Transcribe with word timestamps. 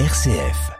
RCF. 0.00 0.72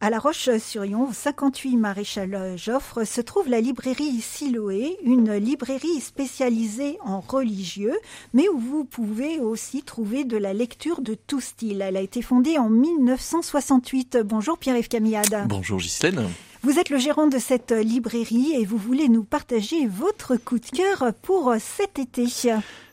À 0.00 0.08
La 0.08 0.18
Roche-sur-Yon, 0.18 1.12
58 1.12 1.76
Maréchal 1.76 2.56
Joffre, 2.56 3.04
se 3.04 3.20
trouve 3.20 3.50
la 3.50 3.60
librairie 3.60 4.22
Siloé, 4.22 4.96
une 5.04 5.34
librairie 5.34 6.00
spécialisée 6.00 6.96
en 7.04 7.20
religieux, 7.20 7.92
mais 8.32 8.48
où 8.48 8.58
vous 8.58 8.86
pouvez 8.86 9.40
aussi 9.40 9.82
trouver 9.82 10.24
de 10.24 10.38
la 10.38 10.54
lecture 10.54 11.02
de 11.02 11.12
tout 11.12 11.42
style. 11.42 11.82
Elle 11.82 11.98
a 11.98 12.00
été 12.00 12.22
fondée 12.22 12.56
en 12.56 12.70
1968. 12.70 14.16
Bonjour 14.24 14.56
Pierre-Yves 14.56 14.88
Camillade. 14.88 15.44
Bonjour 15.46 15.78
Ghislaine. 15.78 16.30
Vous 16.64 16.78
êtes 16.78 16.88
le 16.88 16.96
gérant 16.96 17.26
de 17.26 17.38
cette 17.38 17.72
librairie 17.72 18.54
et 18.58 18.64
vous 18.64 18.78
voulez 18.78 19.10
nous 19.10 19.22
partager 19.22 19.86
votre 19.86 20.36
coup 20.36 20.58
de 20.58 20.64
cœur 20.64 21.12
pour 21.20 21.54
cet 21.60 21.98
été. 21.98 22.24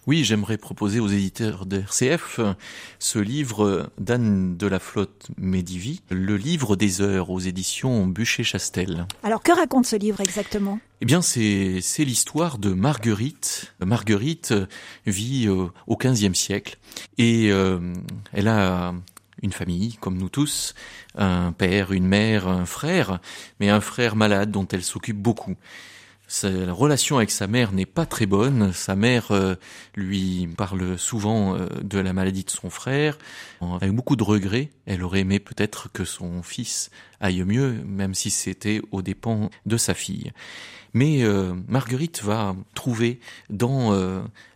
Oui, 0.07 0.25
j'aimerais 0.25 0.57
proposer 0.57 0.99
aux 0.99 1.07
éditeurs 1.07 1.65
de 1.65 1.77
RCF 1.77 2.41
ce 2.99 3.19
livre 3.19 3.89
d'Anne 3.97 4.57
de 4.57 4.67
la 4.67 4.79
Flotte 4.79 5.29
Médivi, 5.37 6.01
le 6.09 6.35
livre 6.35 6.75
des 6.75 6.99
heures 6.99 7.29
aux 7.29 7.39
éditions 7.39 8.07
Bûcher-Chastel. 8.07 9.07
Alors 9.23 9.41
que 9.41 9.53
raconte 9.53 9.85
ce 9.85 9.95
livre 9.95 10.19
exactement? 10.19 10.77
Eh 10.99 11.05
bien, 11.05 11.21
c'est 11.21 11.79
c'est 11.81 12.03
l'histoire 12.03 12.57
de 12.57 12.73
Marguerite. 12.73 13.73
Marguerite 13.79 14.53
vit 15.05 15.47
euh, 15.47 15.67
au 15.87 15.95
XVe 15.95 16.33
siècle 16.33 16.77
et 17.17 17.51
euh, 17.51 17.93
elle 18.33 18.49
a 18.49 18.93
une 19.41 19.51
famille, 19.51 19.95
comme 19.95 20.17
nous 20.17 20.29
tous, 20.29 20.73
un 21.15 21.51
père, 21.51 21.91
une 21.91 22.07
mère, 22.07 22.47
un 22.47 22.65
frère, 22.65 23.19
mais 23.59 23.69
un 23.69 23.81
frère 23.81 24.15
malade 24.15 24.51
dont 24.51 24.67
elle 24.67 24.83
s'occupe 24.83 25.17
beaucoup. 25.17 25.55
Sa 26.33 26.47
relation 26.71 27.17
avec 27.17 27.29
sa 27.29 27.45
mère 27.45 27.73
n'est 27.73 27.85
pas 27.85 28.05
très 28.05 28.25
bonne. 28.25 28.71
Sa 28.71 28.95
mère 28.95 29.31
euh, 29.31 29.55
lui 29.95 30.47
parle 30.55 30.97
souvent 30.97 31.57
euh, 31.57 31.67
de 31.81 31.99
la 31.99 32.13
maladie 32.13 32.45
de 32.45 32.49
son 32.49 32.69
frère, 32.69 33.17
avec 33.59 33.91
beaucoup 33.91 34.15
de 34.15 34.23
regrets. 34.23 34.69
Elle 34.85 35.03
aurait 35.03 35.19
aimé 35.19 35.39
peut-être 35.39 35.91
que 35.91 36.05
son 36.05 36.41
fils 36.41 36.89
aille 37.19 37.43
mieux, 37.43 37.83
même 37.85 38.15
si 38.15 38.29
c'était 38.29 38.81
aux 38.91 39.01
dépens 39.01 39.49
de 39.65 39.75
sa 39.75 39.93
fille. 39.93 40.31
Mais 40.93 41.21
euh, 41.21 41.53
Marguerite 41.67 42.23
va 42.23 42.55
trouver 42.75 43.19
dans 43.49 43.91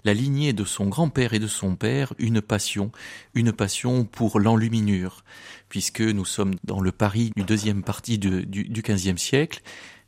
la 0.05 0.13
lignée 0.13 0.53
de 0.53 0.63
son 0.63 0.85
grand-père 0.85 1.33
et 1.33 1.39
de 1.39 1.47
son 1.47 1.75
père 1.75 2.13
une 2.19 2.41
passion, 2.41 2.93
une 3.33 3.51
passion 3.51 4.05
pour 4.05 4.39
l'enluminure, 4.39 5.25
puisque 5.67 5.99
nous 5.99 6.25
sommes 6.25 6.55
dans 6.63 6.79
le 6.79 6.93
Paris 6.93 7.33
du 7.35 7.43
deuxième 7.43 7.83
partie 7.83 8.17
du, 8.17 8.45
du 8.45 8.81
XVe 8.81 9.17
siècle. 9.17 9.61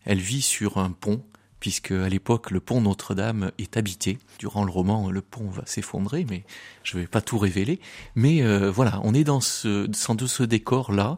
Elle 0.06 0.20
vit 0.20 0.42
sur 0.42 0.78
un 0.78 0.92
pont 0.92 1.22
puisque 1.60 1.92
à 1.92 2.10
l'époque 2.10 2.52
le 2.52 2.60
pont 2.60 2.82
Notre-Dame 2.82 3.52
est 3.58 3.78
habité. 3.78 4.18
Durant 4.40 4.64
le 4.64 4.72
roman, 4.72 5.10
le 5.10 5.22
pont 5.22 5.50
va 5.50 5.66
s'effondrer, 5.66 6.26
mais 6.30 6.44
je 6.84 6.98
ne 6.98 7.02
vais 7.02 7.08
pas 7.08 7.22
tout 7.22 7.38
révéler. 7.38 7.80
Mais 8.16 8.44
euh, 8.44 8.70
voilà, 8.70 9.00
on 9.04 9.14
est 9.14 9.24
dans 9.24 9.42
ce, 9.42 9.86
dans 9.88 10.28
ce 10.28 10.44
décor-là. 10.44 11.18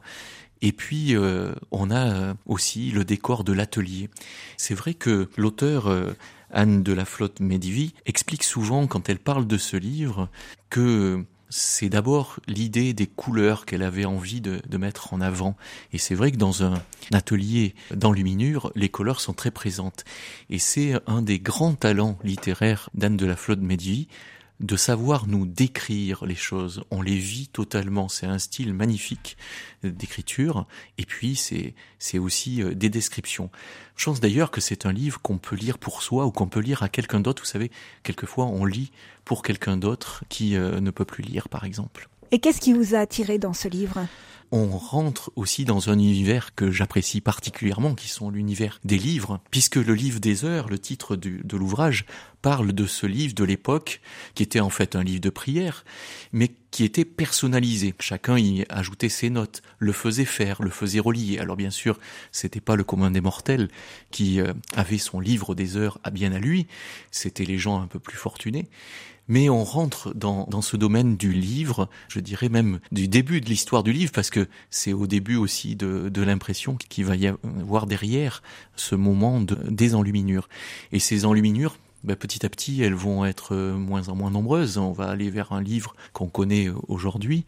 Et 0.61 0.71
puis 0.73 1.15
euh, 1.15 1.53
on 1.71 1.89
a 1.89 2.35
aussi 2.45 2.91
le 2.91 3.05
décor 3.05 3.43
de 3.43 3.53
l'atelier. 3.53 4.09
C'est 4.57 4.73
vrai 4.73 4.93
que 4.93 5.29
l'auteur 5.37 5.87
euh, 5.87 6.13
Anne 6.51 6.83
de 6.83 6.93
la 6.93 7.05
Flotte 7.05 7.39
Médivi 7.39 7.93
explique 8.05 8.43
souvent 8.43 8.87
quand 8.87 9.07
elle 9.09 9.19
parle 9.19 9.47
de 9.47 9.57
ce 9.57 9.77
livre 9.77 10.29
que 10.69 11.23
c'est 11.49 11.89
d'abord 11.89 12.39
l'idée 12.47 12.93
des 12.93 13.07
couleurs 13.07 13.65
qu'elle 13.65 13.83
avait 13.83 14.05
envie 14.05 14.41
de, 14.41 14.61
mettre 14.77 15.13
en 15.13 15.19
avant. 15.19 15.57
Et 15.91 15.97
c'est 15.97 16.15
vrai 16.15 16.31
que 16.31 16.37
dans 16.37 16.63
un 16.63 16.81
atelier 17.11 17.75
d'enluminure, 17.91 18.71
les 18.75 18.89
couleurs 18.89 19.19
sont 19.19 19.33
très 19.33 19.51
présentes. 19.51 20.05
Et 20.49 20.59
c'est 20.59 20.93
un 21.07 21.21
des 21.21 21.39
grands 21.39 21.73
talents 21.73 22.17
littéraires 22.23 22.89
d'Anne 22.93 23.17
de 23.17 23.25
la 23.25 23.35
Flotte 23.35 23.59
Médivi, 23.59 24.07
de 24.59 24.75
savoir 24.75 25.27
nous 25.27 25.45
décrire 25.45 26.25
les 26.25 26.35
choses. 26.35 26.83
On 26.91 27.01
les 27.01 27.17
vit 27.17 27.47
totalement. 27.47 28.09
C'est 28.09 28.25
un 28.25 28.39
style 28.39 28.73
magnifique 28.73 29.37
d'écriture. 29.83 30.67
Et 30.97 31.05
puis, 31.05 31.35
c'est, 31.35 31.73
c'est 31.97 32.19
aussi 32.19 32.61
euh, 32.61 32.73
des 32.73 32.89
descriptions. 32.89 33.49
Je 33.95 34.05
pense 34.05 34.19
d'ailleurs 34.19 34.51
que 34.51 34.61
c'est 34.61 34.85
un 34.85 34.91
livre 34.91 35.21
qu'on 35.21 35.37
peut 35.37 35.55
lire 35.55 35.77
pour 35.77 36.03
soi 36.03 36.25
ou 36.25 36.31
qu'on 36.31 36.47
peut 36.47 36.59
lire 36.59 36.83
à 36.83 36.89
quelqu'un 36.89 37.19
d'autre. 37.19 37.43
Vous 37.43 37.49
savez, 37.49 37.71
quelquefois, 38.03 38.45
on 38.45 38.65
lit 38.65 38.91
pour 39.23 39.43
quelqu'un 39.43 39.77
d'autre 39.77 40.23
qui 40.29 40.55
euh, 40.55 40.81
ne 40.81 40.91
peut 40.91 41.05
plus 41.05 41.23
lire, 41.23 41.47
par 41.47 41.63
exemple. 41.63 42.09
Et 42.31 42.39
qu'est-ce 42.39 42.61
qui 42.61 42.73
vous 42.73 42.95
a 42.95 42.99
attiré 42.99 43.39
dans 43.39 43.53
ce 43.53 43.67
livre? 43.67 44.05
On 44.51 44.67
rentre 44.67 45.31
aussi 45.35 45.63
dans 45.63 45.89
un 45.89 45.93
univers 45.93 46.55
que 46.55 46.71
j'apprécie 46.71 47.21
particulièrement, 47.21 47.93
qui 47.93 48.07
sont 48.07 48.31
l'univers 48.31 48.79
des 48.83 48.97
livres, 48.97 49.39
puisque 49.51 49.75
le 49.75 49.93
livre 49.93 50.19
des 50.19 50.43
heures, 50.43 50.69
le 50.69 50.79
titre 50.79 51.15
de 51.15 51.57
l'ouvrage, 51.57 52.05
parle 52.41 52.73
de 52.73 52.87
ce 52.87 53.05
livre 53.05 53.35
de 53.35 53.43
l'époque, 53.43 54.01
qui 54.33 54.41
était 54.41 54.59
en 54.59 54.71
fait 54.71 54.95
un 54.95 55.03
livre 55.03 55.21
de 55.21 55.29
prière, 55.29 55.85
mais 56.31 56.51
qui 56.71 56.83
était 56.83 57.05
personnalisé. 57.05 57.93
Chacun 57.99 58.39
y 58.39 58.65
ajoutait 58.69 59.09
ses 59.09 59.29
notes, 59.29 59.61
le 59.77 59.91
faisait 59.91 60.25
faire, 60.25 60.63
le 60.63 60.71
faisait 60.71 60.99
relier. 60.99 61.37
Alors 61.37 61.55
bien 61.55 61.71
sûr, 61.71 61.99
c'était 62.31 62.61
pas 62.61 62.75
le 62.75 62.83
commun 62.83 63.11
des 63.11 63.21
mortels 63.21 63.69
qui 64.09 64.41
euh, 64.41 64.53
avait 64.75 64.97
son 64.97 65.19
livre 65.19 65.53
des 65.53 65.77
heures 65.77 65.99
à 66.03 66.09
bien 66.09 66.31
à 66.31 66.39
lui, 66.39 66.65
c'était 67.11 67.45
les 67.45 67.59
gens 67.59 67.81
un 67.81 67.87
peu 67.87 67.99
plus 67.99 68.17
fortunés 68.17 68.67
mais 69.29 69.47
on 69.47 69.63
rentre 69.63 70.13
dans, 70.15 70.45
dans 70.49 70.61
ce 70.61 70.75
domaine 70.75 71.15
du 71.15 71.31
livre, 71.31 71.87
je 72.09 72.19
dirais 72.19 72.49
même 72.49 72.79
du 72.91 73.07
début 73.07 73.39
de 73.39 73.45
l'histoire 73.45 73.83
du 73.83 73.93
livre, 73.93 74.11
parce 74.11 74.31
que 74.31 74.47
c'est 74.71 74.91
au 74.91 75.07
début 75.07 75.37
aussi 75.37 75.75
de, 75.75 76.09
de 76.09 76.21
l'impression 76.21 76.75
qu'il 76.75 77.05
va 77.05 77.15
y 77.15 77.27
avoir 77.27 77.85
derrière 77.85 78.43
ce 78.75 78.95
moment 78.95 79.39
de, 79.39 79.55
des 79.69 79.95
enluminures. 79.95 80.49
Et 80.91 80.99
ces 80.99 81.25
enluminures, 81.25 81.77
ben, 82.03 82.15
petit 82.15 82.45
à 82.45 82.49
petit, 82.49 82.81
elles 82.81 82.95
vont 82.95 83.23
être 83.25 83.55
moins 83.55 84.09
en 84.09 84.15
moins 84.15 84.31
nombreuses. 84.31 84.77
On 84.77 84.93
va 84.93 85.09
aller 85.09 85.29
vers 85.29 85.51
un 85.51 85.61
livre 85.61 85.95
qu'on 86.13 86.27
connaît 86.27 86.69
aujourd'hui, 86.87 87.45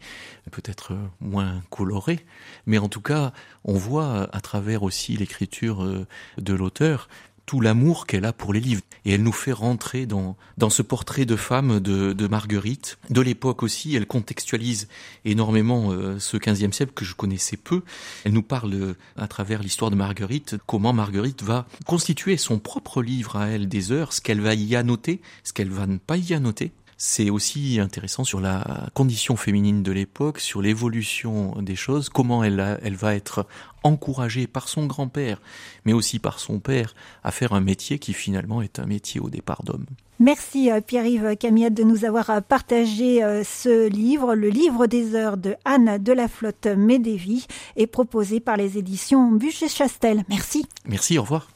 peut-être 0.52 0.92
moins 1.20 1.62
coloré, 1.70 2.24
mais 2.66 2.78
en 2.78 2.88
tout 2.88 3.00
cas, 3.00 3.32
on 3.64 3.74
voit 3.74 4.28
à 4.32 4.40
travers 4.40 4.84
aussi 4.84 5.16
l'écriture 5.16 6.06
de 6.38 6.54
l'auteur 6.54 7.08
tout 7.46 7.60
l'amour 7.60 8.06
qu'elle 8.06 8.24
a 8.24 8.32
pour 8.32 8.52
les 8.52 8.60
livres. 8.60 8.82
Et 9.04 9.14
elle 9.14 9.22
nous 9.22 9.32
fait 9.32 9.52
rentrer 9.52 10.06
dans, 10.06 10.36
dans 10.58 10.70
ce 10.70 10.82
portrait 10.82 11.24
de 11.24 11.36
femme 11.36 11.80
de, 11.80 12.12
de 12.12 12.26
Marguerite. 12.28 12.98
De 13.10 13.20
l'époque 13.20 13.62
aussi, 13.62 13.94
elle 13.96 14.06
contextualise 14.06 14.88
énormément 15.24 15.90
euh, 15.90 16.18
ce 16.18 16.36
15e 16.36 16.72
siècle 16.72 16.92
que 16.94 17.04
je 17.04 17.14
connaissais 17.14 17.56
peu. 17.56 17.82
Elle 18.24 18.32
nous 18.32 18.42
parle 18.42 18.74
euh, 18.74 18.94
à 19.16 19.26
travers 19.26 19.62
l'histoire 19.62 19.90
de 19.90 19.96
Marguerite, 19.96 20.56
comment 20.66 20.92
Marguerite 20.92 21.42
va 21.42 21.66
constituer 21.86 22.36
son 22.36 22.58
propre 22.58 23.02
livre 23.02 23.36
à 23.36 23.48
elle 23.48 23.68
des 23.68 23.92
heures, 23.92 24.12
ce 24.12 24.20
qu'elle 24.20 24.40
va 24.40 24.54
y 24.54 24.76
annoter, 24.76 25.20
ce 25.42 25.52
qu'elle 25.52 25.70
va 25.70 25.86
ne 25.86 25.98
pas 25.98 26.16
y 26.16 26.34
annoter. 26.34 26.72
C'est 27.04 27.30
aussi 27.30 27.80
intéressant 27.80 28.22
sur 28.22 28.40
la 28.40 28.88
condition 28.94 29.34
féminine 29.34 29.82
de 29.82 29.90
l'époque, 29.90 30.38
sur 30.38 30.62
l'évolution 30.62 31.60
des 31.60 31.74
choses, 31.74 32.08
comment 32.08 32.44
elle, 32.44 32.78
elle 32.80 32.94
va 32.94 33.16
être 33.16 33.44
encouragée 33.82 34.46
par 34.46 34.68
son 34.68 34.86
grand-père, 34.86 35.42
mais 35.84 35.94
aussi 35.94 36.20
par 36.20 36.38
son 36.38 36.60
père, 36.60 36.94
à 37.24 37.32
faire 37.32 37.54
un 37.54 37.60
métier 37.60 37.98
qui 37.98 38.12
finalement 38.12 38.62
est 38.62 38.78
un 38.78 38.86
métier 38.86 39.20
au 39.20 39.30
départ 39.30 39.64
d'homme. 39.64 39.86
Merci 40.20 40.70
euh, 40.70 40.80
Pierre-Yves 40.80 41.36
Camillette 41.36 41.74
de 41.74 41.82
nous 41.82 42.04
avoir 42.04 42.40
partagé 42.40 43.24
euh, 43.24 43.42
ce 43.42 43.88
livre, 43.88 44.36
le 44.36 44.48
livre 44.48 44.86
des 44.86 45.16
heures 45.16 45.38
de 45.38 45.56
Anne 45.64 45.98
de 46.00 46.12
la 46.12 46.28
Flotte 46.28 46.68
Médévie, 46.68 47.48
est 47.74 47.88
proposé 47.88 48.38
par 48.38 48.56
les 48.56 48.78
éditions 48.78 49.32
Bûcher-Chastel. 49.32 50.22
Merci. 50.28 50.66
Merci, 50.86 51.18
au 51.18 51.22
revoir. 51.22 51.48